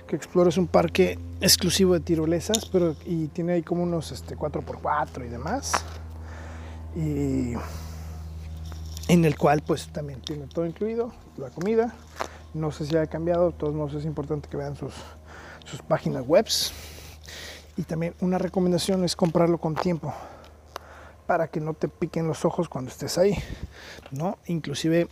Que 0.06 0.16
Explore 0.16 0.50
es 0.50 0.58
un 0.58 0.66
parque 0.66 1.18
exclusivo 1.40 1.94
de 1.94 2.00
tirolesas, 2.00 2.66
pero 2.66 2.94
y 3.06 3.28
tiene 3.28 3.54
ahí 3.54 3.62
como 3.62 3.82
unos 3.82 4.12
este, 4.12 4.36
4x4 4.36 5.26
y 5.26 5.28
demás. 5.28 5.72
Y 6.94 7.54
en 9.08 9.24
el 9.24 9.38
cual 9.38 9.62
pues 9.66 9.88
también 9.88 10.20
tiene 10.20 10.46
todo 10.46 10.66
incluido, 10.66 11.12
la 11.36 11.50
comida. 11.50 11.94
No 12.52 12.72
sé 12.72 12.84
si 12.84 12.96
ha 12.96 13.06
cambiado, 13.06 13.52
de 13.52 13.56
todos 13.56 13.74
modos 13.74 13.94
es 13.94 14.04
importante 14.04 14.48
que 14.48 14.56
vean 14.56 14.76
sus, 14.76 14.92
sus 15.64 15.80
páginas 15.82 16.24
webs. 16.26 16.72
Y 17.76 17.82
también 17.82 18.14
una 18.20 18.38
recomendación 18.38 19.04
es 19.04 19.16
comprarlo 19.16 19.58
con 19.58 19.74
tiempo 19.74 20.12
para 21.30 21.46
que 21.46 21.60
no 21.60 21.74
te 21.74 21.86
piquen 21.86 22.26
los 22.26 22.44
ojos 22.44 22.68
cuando 22.68 22.90
estés 22.90 23.16
ahí, 23.16 23.38
¿no? 24.10 24.38
Inclusive 24.46 25.06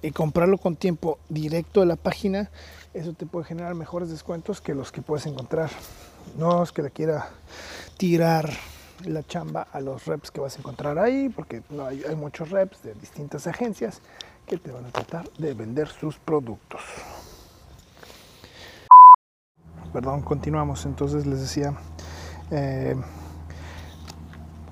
eh, 0.00 0.12
comprarlo 0.12 0.58
con 0.58 0.76
tiempo 0.76 1.18
directo 1.28 1.80
de 1.80 1.86
la 1.86 1.96
página, 1.96 2.52
eso 2.94 3.14
te 3.14 3.26
puede 3.26 3.46
generar 3.46 3.74
mejores 3.74 4.10
descuentos 4.10 4.60
que 4.60 4.76
los 4.76 4.92
que 4.92 5.02
puedes 5.02 5.26
encontrar. 5.26 5.68
No 6.38 6.62
es 6.62 6.70
que 6.70 6.82
le 6.82 6.92
quiera 6.92 7.30
tirar 7.96 8.48
la 9.04 9.26
chamba 9.26 9.66
a 9.72 9.80
los 9.80 10.06
reps 10.06 10.30
que 10.30 10.40
vas 10.40 10.54
a 10.54 10.60
encontrar 10.60 11.00
ahí, 11.00 11.28
porque 11.30 11.62
no, 11.68 11.84
hay, 11.84 12.04
muchos 12.14 12.50
reps 12.50 12.84
de 12.84 12.94
distintas 12.94 13.48
agencias 13.48 14.02
que 14.46 14.56
te 14.56 14.70
van 14.70 14.84
a 14.84 14.90
tratar 14.90 15.28
de 15.32 15.52
vender 15.54 15.88
sus 15.88 16.16
productos. 16.20 16.80
Perdón, 19.92 20.22
continuamos. 20.22 20.86
Entonces 20.86 21.26
les 21.26 21.40
decía, 21.40 21.74
eh, 22.52 22.94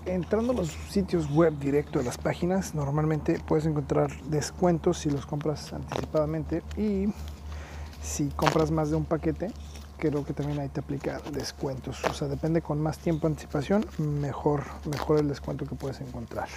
entrando 0.08 0.52
a 0.52 0.56
los 0.56 0.68
sitios 0.90 1.30
web 1.30 1.58
directo 1.58 1.98
de 1.98 2.04
las 2.04 2.18
páginas, 2.18 2.74
normalmente 2.74 3.40
puedes 3.46 3.66
encontrar 3.66 4.10
descuentos 4.24 4.98
si 4.98 5.10
los 5.10 5.26
compras 5.26 5.72
anticipadamente 5.72 6.62
y 6.76 7.12
si 8.02 8.28
compras 8.30 8.70
más 8.70 8.90
de 8.90 8.96
un 8.96 9.04
paquete, 9.04 9.50
creo 9.98 10.24
que 10.24 10.32
también 10.32 10.60
ahí 10.60 10.68
te 10.68 10.80
aplica 10.80 11.20
descuentos. 11.32 12.02
O 12.04 12.14
sea, 12.14 12.28
depende 12.28 12.62
con 12.62 12.80
más 12.80 12.98
tiempo 12.98 13.26
de 13.26 13.32
anticipación, 13.32 13.86
mejor, 13.98 14.64
mejor 14.90 15.18
el 15.18 15.28
descuento 15.28 15.66
que 15.66 15.74
puedes 15.74 16.00
encontrar. 16.00 16.48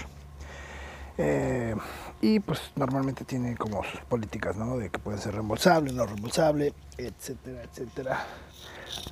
Eh, 1.17 1.75
y 2.21 2.39
pues 2.39 2.71
normalmente 2.75 3.25
tiene 3.25 3.57
como 3.57 3.83
sus 3.83 3.99
políticas, 4.01 4.55
¿no? 4.55 4.77
De 4.77 4.89
que 4.89 4.99
pueden 4.99 5.19
ser 5.19 5.33
reembolsables, 5.33 5.93
no 5.93 6.05
reembolsable, 6.05 6.73
etcétera, 6.97 7.63
etcétera. 7.63 8.25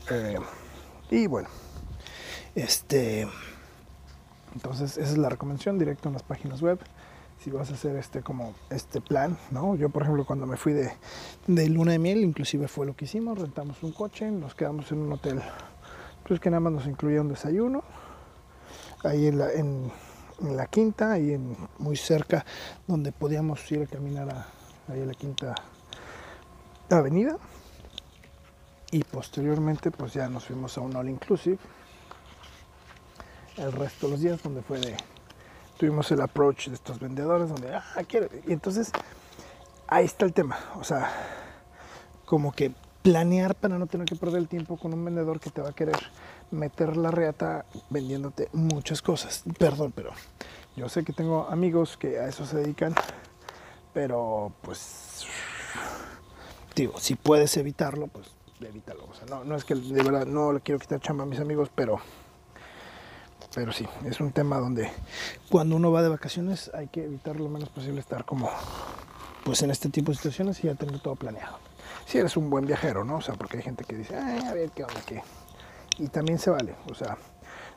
Eh, 0.09 0.39
y 1.11 1.27
bueno, 1.27 1.49
este, 2.55 3.27
entonces 4.55 4.97
esa 4.97 5.11
es 5.11 5.17
la 5.17 5.29
recomendación 5.29 5.77
directo 5.77 6.09
en 6.09 6.13
las 6.13 6.23
páginas 6.23 6.61
web. 6.61 6.79
Si 7.39 7.49
vas 7.51 7.69
a 7.71 7.73
hacer 7.73 7.95
este 7.95 8.21
como 8.21 8.53
este 8.69 8.99
plan, 8.99 9.37
¿no? 9.51 9.75
Yo 9.75 9.89
por 9.89 10.01
ejemplo 10.01 10.25
cuando 10.25 10.45
me 10.45 10.57
fui 10.57 10.73
de, 10.73 10.91
de 11.47 11.69
luna 11.69 11.93
de 11.93 11.99
miel, 11.99 12.19
inclusive 12.19 12.67
fue 12.67 12.85
lo 12.85 12.95
que 12.95 13.05
hicimos, 13.05 13.39
rentamos 13.39 13.81
un 13.81 13.93
coche, 13.93 14.29
nos 14.29 14.55
quedamos 14.55 14.91
en 14.91 14.99
un 14.99 15.13
hotel, 15.13 15.41
pues 16.27 16.39
que 16.41 16.49
nada 16.49 16.59
más 16.59 16.73
nos 16.73 16.85
incluía 16.87 17.21
un 17.21 17.29
desayuno, 17.29 17.83
ahí 19.05 19.27
en 19.27 19.37
la, 19.37 19.53
en, 19.53 19.89
la 20.41 20.67
quinta, 20.67 21.13
ahí 21.13 21.31
en, 21.31 21.55
muy 21.77 21.95
cerca, 21.95 22.45
donde 22.87 23.13
podíamos 23.13 23.71
ir 23.71 23.83
a 23.83 23.87
caminar 23.87 24.29
a, 24.29 24.47
ahí 24.91 25.01
a 25.01 25.05
la 25.05 25.13
quinta 25.13 25.55
avenida. 26.89 27.37
Y 28.91 29.03
posteriormente 29.03 29.91
pues 29.91 30.13
ya 30.13 30.27
nos 30.27 30.45
fuimos 30.45 30.77
a 30.77 30.81
un 30.81 30.95
all 30.95 31.07
inclusive 31.07 31.59
el 33.59 33.71
resto 33.71 34.07
de 34.07 34.11
los 34.11 34.21
días 34.21 34.41
donde 34.41 34.61
fue 34.61 34.79
de 34.79 34.95
tuvimos 35.77 36.11
el 36.11 36.21
approach 36.21 36.67
de 36.67 36.75
estos 36.75 36.99
vendedores 36.99 37.49
donde 37.49 37.73
ah 37.73 37.83
quiero 38.07 38.27
y 38.47 38.53
entonces 38.53 38.91
ahí 39.87 40.05
está 40.05 40.25
el 40.25 40.33
tema. 40.33 40.57
O 40.75 40.83
sea 40.83 41.11
como 42.25 42.51
que 42.51 42.71
planear 43.01 43.55
para 43.55 43.77
no 43.77 43.87
tener 43.87 44.05
que 44.05 44.15
perder 44.15 44.39
el 44.39 44.47
tiempo 44.47 44.77
con 44.77 44.93
un 44.93 45.03
vendedor 45.03 45.39
que 45.39 45.49
te 45.49 45.61
va 45.61 45.69
a 45.69 45.73
querer 45.73 45.97
meter 46.51 46.97
la 46.97 47.11
reata 47.11 47.65
vendiéndote 47.89 48.49
muchas 48.53 49.01
cosas. 49.01 49.43
Perdón 49.57 49.93
pero 49.95 50.11
yo 50.75 50.87
sé 50.89 51.03
que 51.03 51.13
tengo 51.13 51.47
amigos 51.49 51.97
que 51.97 52.19
a 52.19 52.27
eso 52.27 52.45
se 52.45 52.57
dedican 52.57 52.93
pero 53.93 54.53
pues 54.61 55.25
digo 56.75 56.99
si 56.99 57.15
puedes 57.15 57.55
evitarlo 57.57 58.07
pues 58.07 58.27
evítalo. 58.61 59.05
O 59.09 59.13
sea 59.13 59.25
no, 59.27 59.43
no 59.43 59.55
es 59.55 59.65
que 59.65 59.75
de 59.75 60.03
verdad 60.03 60.25
no 60.25 60.53
le 60.53 60.61
quiero 60.61 60.79
quitar 60.79 60.99
chamba 60.99 61.23
a 61.23 61.27
mis 61.27 61.39
amigos 61.39 61.69
pero 61.73 61.99
pero 63.53 63.71
sí, 63.71 63.87
es 64.05 64.19
un 64.19 64.31
tema 64.31 64.57
donde 64.57 64.91
cuando 65.49 65.75
uno 65.75 65.91
va 65.91 66.01
de 66.01 66.09
vacaciones 66.09 66.69
hay 66.73 66.87
que 66.87 67.03
evitar 67.03 67.39
lo 67.39 67.49
menos 67.49 67.69
posible 67.69 67.99
estar 67.99 68.25
como 68.25 68.49
pues 69.43 69.61
en 69.63 69.71
este 69.71 69.89
tipo 69.89 70.11
de 70.11 70.17
situaciones 70.17 70.63
y 70.63 70.67
ya 70.67 70.75
tener 70.75 70.99
todo 70.99 71.15
planeado. 71.15 71.57
Si 72.05 72.17
eres 72.17 72.37
un 72.37 72.49
buen 72.49 72.65
viajero, 72.65 73.03
¿no? 73.03 73.17
O 73.17 73.21
sea, 73.21 73.35
porque 73.35 73.57
hay 73.57 73.63
gente 73.63 73.83
que 73.83 73.95
dice, 73.95 74.15
a 74.15 74.53
ver 74.53 74.69
qué 74.71 74.83
onda, 74.83 75.01
qué. 75.05 75.23
Y 75.97 76.07
también 76.07 76.39
se 76.39 76.49
vale. 76.49 76.75
O 76.91 76.93
sea, 76.93 77.17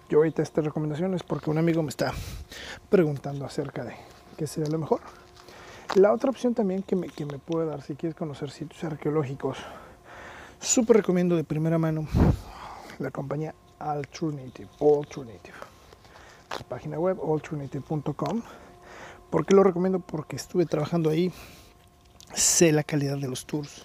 yo 0.08 0.18
ahorita 0.18 0.42
esta 0.42 0.60
recomendación 0.60 1.14
es 1.14 1.22
porque 1.22 1.50
un 1.50 1.58
amigo 1.58 1.82
me 1.82 1.88
está 1.88 2.12
preguntando 2.90 3.44
acerca 3.44 3.84
de 3.84 3.94
qué 4.36 4.46
sería 4.46 4.70
lo 4.70 4.78
mejor. 4.78 5.00
La 5.94 6.12
otra 6.12 6.30
opción 6.30 6.54
también 6.54 6.82
que 6.82 6.96
me, 6.96 7.08
que 7.08 7.26
me 7.26 7.38
puede 7.38 7.66
dar, 7.66 7.82
si 7.82 7.94
quieres 7.94 8.16
conocer 8.16 8.50
sitios 8.50 8.82
arqueológicos, 8.84 9.58
súper 10.60 10.98
recomiendo 10.98 11.36
de 11.36 11.44
primera 11.44 11.78
mano 11.78 12.06
la 12.98 13.10
compañía 13.10 13.54
Alternative, 13.78 14.68
Alternative. 14.80 15.54
Página 16.68 16.98
web, 16.98 17.18
alternative.com. 17.22 18.42
¿Por 19.30 19.46
qué 19.46 19.54
lo 19.54 19.62
recomiendo? 19.62 20.00
Porque 20.00 20.36
estuve 20.36 20.66
trabajando 20.66 21.08
ahí, 21.08 21.32
sé 22.34 22.72
la 22.72 22.82
calidad 22.82 23.16
de 23.16 23.28
los 23.28 23.46
tours, 23.46 23.84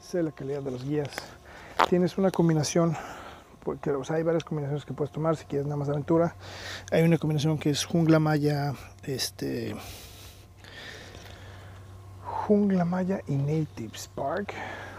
sé 0.00 0.22
la 0.22 0.32
calidad 0.32 0.62
de 0.62 0.70
los 0.70 0.84
guías. 0.84 1.10
Tienes 1.90 2.16
una 2.16 2.30
combinación, 2.30 2.96
porque 3.62 3.92
hay 4.08 4.22
varias 4.22 4.44
combinaciones 4.44 4.84
que 4.84 4.94
puedes 4.94 5.12
tomar 5.12 5.36
si 5.36 5.44
quieres 5.44 5.66
nada 5.66 5.76
más 5.76 5.88
aventura. 5.88 6.34
Hay 6.90 7.02
una 7.02 7.18
combinación 7.18 7.58
que 7.58 7.70
es 7.70 7.84
jungla 7.84 8.18
maya, 8.18 8.72
este, 9.04 9.76
jungla 12.46 12.84
maya 12.84 13.20
y 13.26 13.36
native 13.36 13.96
spark 13.96 14.54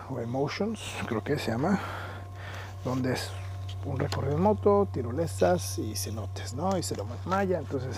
o 0.10 0.20
emotions, 0.20 0.80
creo 1.08 1.24
que 1.24 1.40
se 1.40 1.52
llama, 1.52 1.80
donde 2.86 3.14
es 3.14 3.32
un 3.88 3.98
recorrido 3.98 4.36
en 4.36 4.42
moto, 4.42 4.88
tirolesas 4.92 5.80
y 5.80 5.96
cenotes, 5.96 6.54
¿no? 6.54 6.78
Y 6.78 6.82
más 6.82 7.26
maya. 7.26 7.60
Entonces, 7.60 7.98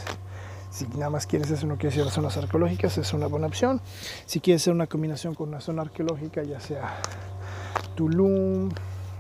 si 0.70 0.88
nada 0.88 1.10
más 1.10 1.26
quieres 1.26 1.52
hacer, 1.52 1.68
no 1.68 1.78
quieres 1.78 1.98
ir 1.98 2.04
a 2.04 2.12
zonas 2.12 2.38
arqueológicas, 2.38 2.98
es 2.98 3.14
una 3.14 3.28
buena 3.28 3.48
opción. 3.48 3.82
Si 4.26 4.40
quieres 4.40 4.64
hacer 4.64 4.74
una 4.74 4.88
combinación 4.88 5.34
con 5.34 5.50
una 5.50 5.62
zona 5.62 5.82
arqueológica, 5.82 6.44
ya 6.44 6.60
sea 6.60 6.96
Tulum, 7.96 8.70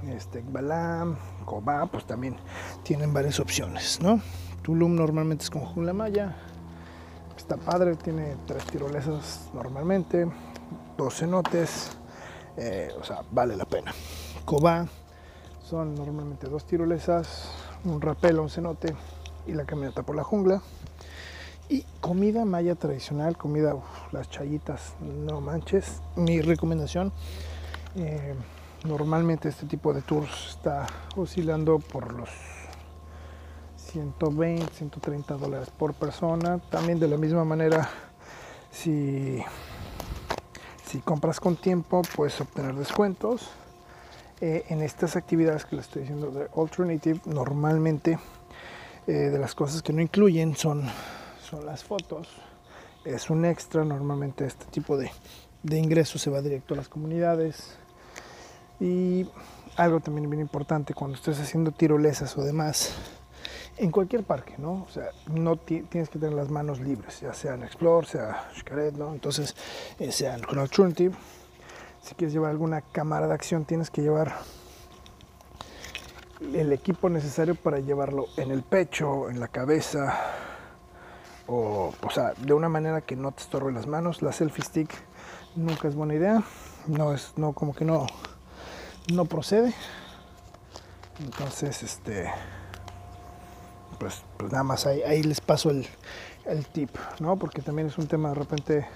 este, 0.07 0.43
Balam, 0.47 1.17
Cobá, 1.45 1.87
pues 1.87 2.05
también 2.05 2.35
tienen 2.83 3.13
varias 3.13 3.39
opciones, 3.39 3.99
¿no? 4.01 4.21
Tulum 4.61 4.95
normalmente 4.95 5.43
es 5.43 5.49
con 5.49 5.61
Jungla 5.61 5.93
Maya. 5.93 6.35
Está 7.35 7.57
padre, 7.57 7.95
tiene 7.95 8.35
tres 8.45 8.63
tirolesas 8.65 9.49
normalmente, 9.53 10.27
dos 10.97 11.15
cenotes, 11.15 11.97
eh, 12.57 12.91
o 12.99 13.03
sea, 13.03 13.21
vale 13.31 13.55
la 13.55 13.65
pena. 13.65 13.91
Cobá 14.45 14.87
son 15.69 15.93
normalmente 15.93 16.47
dos 16.47 16.65
tirolesas, 16.65 17.51
un 17.85 18.01
rapel, 18.01 18.39
un 18.39 18.49
cenote 18.49 18.95
y 19.45 19.53
la 19.53 19.65
caminata 19.65 20.01
por 20.01 20.15
la 20.15 20.23
jungla. 20.23 20.63
Y 21.69 21.85
comida 22.01 22.43
maya 22.43 22.73
tradicional, 22.73 23.37
comida, 23.37 23.75
las 24.11 24.31
chayitas, 24.31 24.95
no 24.99 25.41
manches. 25.41 26.01
Mi 26.15 26.41
recomendación, 26.41 27.13
eh, 27.95 28.33
normalmente 28.83 29.49
este 29.49 29.67
tipo 29.67 29.93
de 29.93 30.01
tours 30.01 30.49
está 30.49 30.87
oscilando 31.15 31.77
por 31.77 32.13
los 32.13 32.29
120, 33.91 34.73
130 34.73 35.35
dólares 35.35 35.69
por 35.69 35.93
persona. 35.93 36.57
También 36.71 36.99
de 36.99 37.07
la 37.07 37.17
misma 37.17 37.45
manera, 37.45 37.87
si, 38.71 39.43
si 40.83 40.97
compras 41.01 41.39
con 41.39 41.55
tiempo, 41.57 42.01
puedes 42.15 42.41
obtener 42.41 42.73
descuentos. 42.73 43.51
Eh, 44.41 44.63
en 44.69 44.81
estas 44.81 45.17
actividades 45.17 45.65
que 45.65 45.75
les 45.75 45.85
estoy 45.85 46.03
diciendo 46.03 46.31
de 46.31 46.47
Alternative, 46.55 47.19
normalmente 47.25 48.17
eh, 49.05 49.11
de 49.11 49.37
las 49.37 49.53
cosas 49.53 49.81
que 49.81 49.91
no 49.91 50.01
incluyen 50.01 50.55
son, 50.55 50.83
son 51.43 51.65
las 51.65 51.83
fotos. 51.83 52.29
Es 53.03 53.29
un 53.29 53.43
extra, 53.43 53.83
normalmente 53.83 54.45
este 54.45 54.63
tipo 54.67 54.95
de, 54.95 55.11
de 55.63 55.77
ingresos 55.77 56.21
se 56.21 56.29
va 56.29 56.41
directo 56.41 56.73
a 56.73 56.77
las 56.77 56.87
comunidades. 56.87 57.75
Y 58.79 59.27
algo 59.75 59.99
también 59.99 60.29
bien 60.29 60.41
importante 60.41 60.93
cuando 60.93 61.17
estés 61.17 61.37
haciendo 61.41 61.71
tirolesas 61.71 62.37
o 62.37 62.43
demás, 62.43 62.93
en 63.75 63.91
cualquier 63.91 64.23
parque, 64.23 64.55
¿no? 64.57 64.85
O 64.87 64.89
sea, 64.89 65.09
no 65.27 65.57
tienes 65.57 66.07
que 66.09 66.17
tener 66.17 66.33
las 66.33 66.49
manos 66.49 66.79
libres, 66.79 67.19
ya 67.19 67.33
sea 67.33 67.55
en 67.55 67.63
Explore, 67.63 68.07
sea 68.07 68.49
Xcaret, 68.57 68.95
¿no? 68.95 69.11
Entonces, 69.11 69.53
eh, 69.99 70.13
sea 70.13 70.35
en 70.35 70.45
Alternative 70.45 71.13
si 72.01 72.15
quieres 72.15 72.33
llevar 72.33 72.51
alguna 72.51 72.81
cámara 72.81 73.27
de 73.27 73.33
acción, 73.33 73.65
tienes 73.65 73.89
que 73.89 74.01
llevar 74.01 74.33
el 76.53 76.71
equipo 76.71 77.09
necesario 77.09 77.55
para 77.55 77.79
llevarlo 77.79 78.27
en 78.37 78.51
el 78.51 78.63
pecho, 78.63 79.29
en 79.29 79.39
la 79.39 79.47
cabeza, 79.47 80.17
o, 81.47 81.93
o 82.01 82.09
sea, 82.09 82.33
de 82.37 82.53
una 82.53 82.69
manera 82.69 83.01
que 83.01 83.15
no 83.15 83.31
te 83.31 83.41
estorbe 83.41 83.71
las 83.71 83.87
manos. 83.87 84.21
La 84.21 84.31
selfie 84.31 84.63
stick 84.63 84.93
nunca 85.55 85.87
es 85.87 85.95
buena 85.95 86.13
idea, 86.13 86.43
no 86.87 87.13
es, 87.13 87.33
no, 87.35 87.53
como 87.53 87.73
que 87.73 87.85
no, 87.85 88.07
no 89.11 89.25
procede. 89.25 89.73
Entonces, 91.19 91.83
este, 91.83 92.31
pues, 93.99 94.23
pues 94.37 94.51
nada 94.51 94.63
más 94.63 94.85
ahí, 94.85 95.01
ahí 95.01 95.21
les 95.23 95.41
paso 95.41 95.69
el, 95.69 95.85
el 96.45 96.65
tip, 96.67 96.95
¿no? 97.19 97.35
Porque 97.35 97.61
también 97.61 97.89
es 97.89 97.97
un 97.97 98.07
tema 98.07 98.29
de 98.29 98.35
repente 98.35 98.87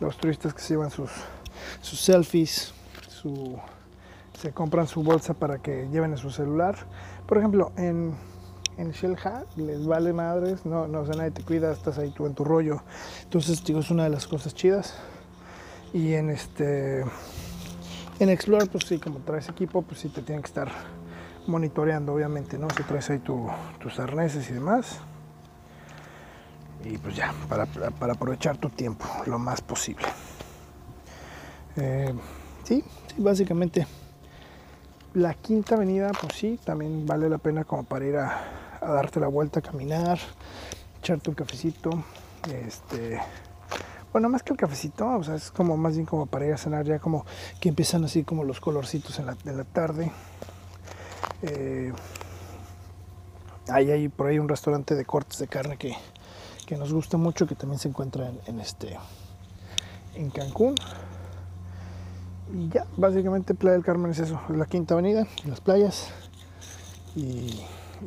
los 0.00 0.16
turistas 0.16 0.52
que 0.54 0.60
se 0.60 0.74
llevan 0.74 0.90
sus 0.90 1.10
sus 1.80 2.00
selfies, 2.00 2.72
su, 3.08 3.58
se 4.40 4.52
compran 4.52 4.86
su 4.86 5.02
bolsa 5.02 5.34
para 5.34 5.58
que 5.58 5.88
lleven 5.92 6.16
su 6.16 6.30
celular. 6.30 6.76
Por 7.26 7.38
ejemplo, 7.38 7.72
en, 7.76 8.14
en 8.78 8.90
Shelha 8.92 9.44
les 9.56 9.86
vale 9.86 10.12
madres, 10.12 10.64
no, 10.64 10.88
no, 10.88 11.00
o 11.00 11.06
nadie 11.06 11.30
te 11.30 11.42
cuida, 11.42 11.72
estás 11.72 11.98
ahí 11.98 12.10
tú 12.10 12.26
en 12.26 12.34
tu 12.34 12.44
rollo. 12.44 12.82
Entonces, 13.22 13.62
digo, 13.64 13.80
es 13.80 13.90
una 13.90 14.04
de 14.04 14.10
las 14.10 14.26
cosas 14.26 14.54
chidas. 14.54 14.94
Y 15.92 16.14
en 16.14 16.30
este, 16.30 17.04
en 18.20 18.28
Explorer, 18.28 18.68
pues 18.70 18.84
sí, 18.86 18.98
como 18.98 19.18
traes 19.20 19.48
equipo, 19.48 19.82
pues 19.82 20.00
sí 20.00 20.08
te 20.08 20.22
tienen 20.22 20.42
que 20.42 20.48
estar 20.48 20.70
monitoreando, 21.46 22.14
obviamente, 22.14 22.58
¿no? 22.58 22.68
Si 22.70 22.82
traes 22.84 23.10
ahí 23.10 23.18
tus 23.18 23.98
arneses 23.98 24.48
y 24.50 24.54
demás. 24.54 24.98
Y 26.84 26.96
pues 26.98 27.16
ya, 27.16 27.34
para, 27.48 27.66
para 27.66 28.14
aprovechar 28.14 28.56
tu 28.56 28.70
tiempo 28.70 29.04
lo 29.26 29.38
más 29.38 29.60
posible. 29.60 30.06
Eh, 31.76 32.12
sí, 32.64 32.84
básicamente 33.16 33.86
la 35.14 35.34
quinta 35.34 35.74
avenida, 35.74 36.12
pues 36.20 36.34
sí, 36.36 36.58
también 36.64 37.06
vale 37.06 37.28
la 37.28 37.38
pena 37.38 37.64
como 37.64 37.84
para 37.84 38.04
ir 38.04 38.16
a, 38.16 38.78
darte 38.80 39.20
la 39.20 39.26
vuelta, 39.26 39.60
caminar, 39.60 40.18
echarte 40.98 41.30
un 41.30 41.36
cafecito. 41.36 41.90
Este, 42.48 43.20
bueno, 44.12 44.28
más 44.28 44.42
que 44.42 44.52
el 44.52 44.58
cafecito, 44.58 45.08
o 45.08 45.24
sea, 45.24 45.34
es 45.34 45.50
como 45.50 45.76
más 45.76 45.94
bien 45.94 46.06
como 46.06 46.26
para 46.26 46.46
ir 46.46 46.52
a 46.52 46.56
cenar, 46.56 46.84
ya 46.84 46.98
como 46.98 47.24
que 47.60 47.68
empiezan 47.68 48.04
así 48.04 48.24
como 48.24 48.44
los 48.44 48.60
colorcitos 48.60 49.18
en 49.18 49.26
la, 49.26 49.36
la 49.44 49.64
tarde. 49.64 50.10
Eh, 51.42 51.92
hay, 53.68 54.08
por 54.08 54.28
ahí 54.28 54.38
un 54.38 54.48
restaurante 54.48 54.94
de 54.94 55.04
cortes 55.04 55.38
de 55.38 55.48
carne 55.48 55.76
que, 55.76 55.94
que 56.66 56.76
nos 56.76 56.92
gusta 56.92 57.16
mucho, 57.16 57.46
que 57.46 57.54
también 57.54 57.78
se 57.78 57.88
encuentra 57.88 58.28
en, 58.28 58.40
en 58.46 58.60
este 58.60 58.96
en 60.14 60.30
Cancún. 60.30 60.74
Y 62.52 62.68
ya, 62.68 62.86
básicamente 62.96 63.54
Playa 63.54 63.74
del 63.74 63.84
Carmen 63.84 64.10
es 64.10 64.18
eso, 64.18 64.40
es 64.48 64.56
la 64.56 64.66
quinta 64.66 64.94
avenida, 64.94 65.26
las 65.46 65.60
playas 65.60 66.10
y, 67.14 67.60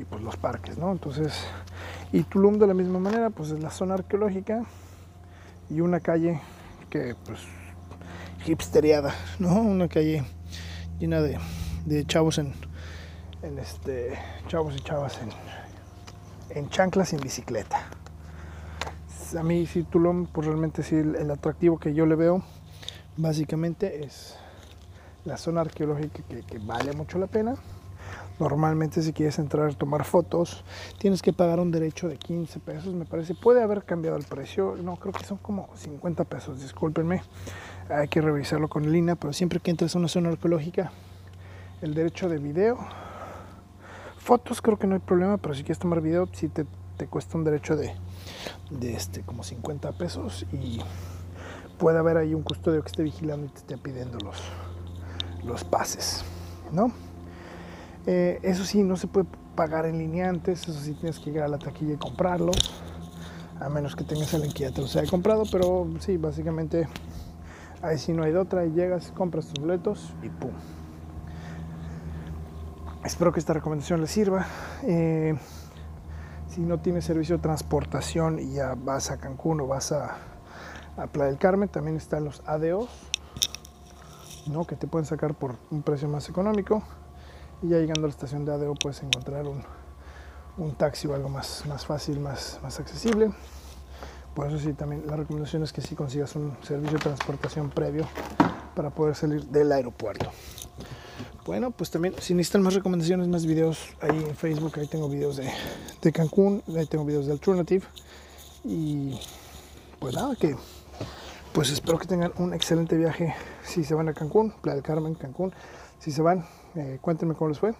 pues 0.09 0.21
los 0.21 0.35
parques, 0.35 0.77
¿no? 0.77 0.91
Entonces, 0.91 1.33
y 2.11 2.23
Tulum 2.23 2.59
de 2.59 2.67
la 2.67 2.73
misma 2.73 2.99
manera, 2.99 3.29
pues 3.29 3.51
es 3.51 3.61
la 3.61 3.69
zona 3.69 3.93
arqueológica 3.93 4.63
y 5.69 5.79
una 5.79 6.01
calle 6.01 6.41
que 6.89 7.15
pues 7.25 7.39
hipsteriada, 8.45 9.13
¿no? 9.39 9.61
Una 9.61 9.87
calle 9.87 10.25
llena 10.99 11.21
de, 11.21 11.39
de 11.85 12.05
chavos 12.05 12.37
en, 12.37 12.53
en, 13.43 13.59
este 13.59 14.13
chavos 14.47 14.75
y 14.75 14.79
chavas 14.81 15.19
en, 15.21 15.29
en 16.57 16.69
chanclas 16.69 17.13
y 17.13 17.15
en 17.15 17.21
bicicleta. 17.21 17.87
A 19.37 19.41
mí 19.41 19.65
sí 19.67 19.83
Tulum, 19.83 20.27
pues 20.27 20.47
realmente 20.47 20.83
sí 20.83 20.95
el 20.95 21.31
atractivo 21.31 21.79
que 21.79 21.93
yo 21.93 22.05
le 22.05 22.15
veo 22.15 22.43
básicamente 23.17 24.03
es 24.03 24.35
la 25.25 25.37
zona 25.37 25.61
arqueológica 25.61 26.23
que, 26.23 26.59
vale 26.59 26.93
mucho 26.93 27.17
la 27.17 27.27
pena. 27.27 27.55
Normalmente 28.39 29.01
si 29.01 29.13
quieres 29.13 29.39
entrar 29.39 29.69
a 29.69 29.73
tomar 29.73 30.03
fotos, 30.03 30.63
tienes 30.97 31.21
que 31.21 31.31
pagar 31.31 31.59
un 31.59 31.71
derecho 31.71 32.07
de 32.07 32.17
15 32.17 32.59
pesos, 32.59 32.93
me 32.93 33.05
parece. 33.05 33.35
Puede 33.35 33.61
haber 33.61 33.83
cambiado 33.83 34.17
el 34.17 34.23
precio, 34.23 34.75
no, 34.81 34.97
creo 34.97 35.13
que 35.13 35.23
son 35.23 35.37
como 35.37 35.69
50 35.75 36.23
pesos, 36.25 36.59
discúlpenme. 36.61 37.21
Hay 37.89 38.07
que 38.07 38.21
revisarlo 38.21 38.67
con 38.67 38.91
Lina, 38.91 39.15
pero 39.15 39.33
siempre 39.33 39.59
que 39.59 39.71
entres 39.71 39.95
a 39.95 39.99
una 39.99 40.07
zona 40.07 40.29
arqueológica, 40.29 40.91
el 41.81 41.93
derecho 41.93 42.27
de 42.27 42.37
video, 42.37 42.77
fotos 44.17 44.61
creo 44.61 44.79
que 44.79 44.87
no 44.87 44.95
hay 44.95 45.01
problema, 45.01 45.37
pero 45.37 45.53
si 45.53 45.63
quieres 45.63 45.79
tomar 45.79 46.01
video, 46.01 46.27
sí 46.33 46.49
te, 46.49 46.65
te 46.97 47.07
cuesta 47.07 47.37
un 47.37 47.43
derecho 47.43 47.75
de, 47.75 47.93
de 48.71 48.95
este, 48.95 49.21
como 49.21 49.43
50 49.43 49.91
pesos 49.93 50.45
y 50.51 50.81
puede 51.77 51.99
haber 51.99 52.17
ahí 52.17 52.33
un 52.33 52.43
custodio 52.43 52.81
que 52.81 52.87
esté 52.87 53.03
vigilando 53.03 53.45
y 53.45 53.49
te 53.49 53.59
esté 53.59 53.77
pidiendo 53.77 54.17
los, 54.19 54.41
los 55.43 55.63
pases, 55.63 56.23
¿no? 56.71 56.91
Eh, 58.05 58.39
eso 58.43 58.65
sí, 58.65 58.83
no 58.83 58.95
se 58.97 59.07
puede 59.07 59.27
pagar 59.55 59.85
en 59.85 59.97
línea 59.97 60.29
antes, 60.29 60.67
eso 60.67 60.79
sí 60.79 60.93
tienes 60.93 61.19
que 61.19 61.31
llegar 61.31 61.45
a 61.45 61.47
la 61.49 61.59
taquilla 61.59 61.93
y 61.93 61.97
comprarlos, 61.97 62.81
a 63.59 63.69
menos 63.69 63.95
que 63.95 64.03
tengas 64.03 64.33
alguien 64.33 64.51
que 64.51 64.63
ya 64.63 64.71
te 64.71 64.81
los 64.81 64.95
haya 64.95 65.09
comprado, 65.09 65.43
pero 65.51 65.87
sí, 65.99 66.17
básicamente 66.17 66.87
ahí 67.81 67.97
sí 67.97 68.13
no 68.13 68.23
hay 68.23 68.31
de 68.31 68.39
otra, 68.39 68.65
y 68.65 68.71
llegas, 68.71 69.11
compras 69.11 69.47
tus 69.47 69.59
boletos 69.59 70.13
y 70.21 70.29
pum. 70.29 70.51
Espero 73.03 73.33
que 73.33 73.39
esta 73.41 73.53
recomendación 73.53 73.99
les 73.99 74.11
sirva. 74.11 74.45
Eh, 74.83 75.35
si 76.47 76.61
no 76.61 76.79
tienes 76.79 77.03
servicio 77.03 77.35
de 77.35 77.41
transportación 77.41 78.39
y 78.39 78.53
ya 78.53 78.75
vas 78.77 79.11
a 79.11 79.17
Cancún 79.17 79.59
o 79.59 79.67
vas 79.67 79.91
a 79.91 80.15
a 80.97 81.07
Playa 81.07 81.29
del 81.29 81.39
Carmen. 81.39 81.69
También 81.69 81.97
están 81.97 82.23
los 82.23 82.41
ADOs, 82.45 82.89
¿no? 84.47 84.65
que 84.65 84.75
te 84.75 84.87
pueden 84.87 85.05
sacar 85.05 85.33
por 85.33 85.55
un 85.71 85.83
precio 85.83 86.07
más 86.07 86.29
económico. 86.29 86.83
Y 87.61 87.69
ya 87.69 87.77
llegando 87.77 88.01
a 88.01 88.07
la 88.07 88.09
estación 88.09 88.45
de 88.45 88.53
ADO 88.53 88.75
puedes 88.75 89.01
encontrar 89.03 89.47
un, 89.47 89.63
un 90.57 90.75
taxi 90.75 91.07
o 91.07 91.15
algo 91.15 91.29
más, 91.29 91.65
más 91.67 91.85
fácil, 91.85 92.19
más, 92.19 92.59
más 92.61 92.79
accesible. 92.79 93.31
Por 94.35 94.47
eso 94.47 94.57
sí, 94.57 94.73
también 94.73 95.03
la 95.05 95.15
recomendación 95.15 95.63
es 95.63 95.71
que 95.71 95.81
sí 95.81 95.95
consigas 95.95 96.35
un 96.35 96.57
servicio 96.63 96.97
de 96.97 97.03
transportación 97.03 97.69
previo 97.69 98.07
para 98.75 98.89
poder 98.89 99.15
salir 99.15 99.45
del 99.45 99.71
aeropuerto. 99.71 100.31
Bueno, 101.45 101.71
pues 101.71 101.91
también 101.91 102.15
si 102.19 102.33
necesitan 102.33 102.63
más 102.63 102.73
recomendaciones, 102.73 103.27
más 103.27 103.45
videos, 103.45 103.89
ahí 104.01 104.17
en 104.17 104.35
Facebook, 104.35 104.73
ahí 104.79 104.87
tengo 104.87 105.09
videos 105.09 105.35
de, 105.37 105.51
de 106.01 106.11
Cancún, 106.11 106.63
ahí 106.75 106.85
tengo 106.85 107.05
videos 107.05 107.25
de 107.27 107.33
Alternative. 107.33 107.85
Y 108.63 109.19
pues 109.99 110.15
nada, 110.15 110.35
que 110.35 110.55
pues 111.53 111.69
espero 111.69 111.99
que 111.99 112.07
tengan 112.07 112.33
un 112.37 112.53
excelente 112.53 112.97
viaje 112.97 113.35
si 113.63 113.83
se 113.83 113.93
van 113.93 114.09
a 114.09 114.13
Cancún, 114.13 114.51
Playa 114.61 114.75
del 114.75 114.83
Carmen, 114.83 115.13
Cancún. 115.13 115.53
Si 115.99 116.11
se 116.11 116.21
van, 116.21 116.45
eh, 116.75 116.97
cuéntenme 116.99 117.35
cómo 117.35 117.49
les 117.49 117.59
fue. 117.59 117.73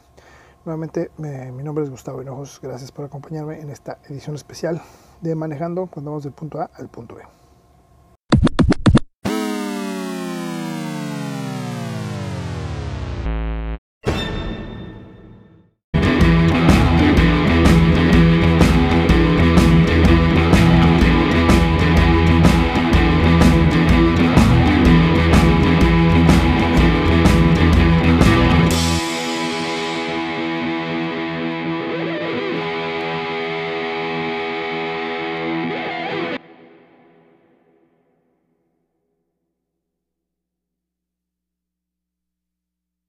Nuevamente, 0.64 1.12
mi 1.18 1.64
nombre 1.64 1.84
es 1.84 1.90
Gustavo 1.90 2.22
Hinojos. 2.22 2.60
Gracias 2.62 2.92
por 2.92 3.04
acompañarme 3.04 3.60
en 3.60 3.70
esta 3.70 3.98
edición 4.08 4.36
especial 4.36 4.82
de 5.22 5.36
Manejando 5.36 5.88
cuando 5.88 6.12
vamos 6.12 6.24
del 6.24 6.34
punto 6.34 6.62
A 6.62 6.70
al 6.76 6.88
punto 6.88 7.16
B. 7.16 7.43